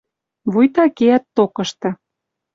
Вуйта 0.51 0.85
кеӓт 0.97 1.23
токышты. 1.35 1.89